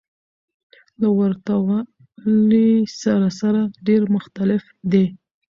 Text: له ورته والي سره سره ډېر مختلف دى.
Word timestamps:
له 1.01 1.09
ورته 1.19 1.53
والي 1.65 2.69
سره 3.01 3.27
سره 3.39 3.61
ډېر 3.87 4.01
مختلف 4.15 4.63
دى. 4.91 5.05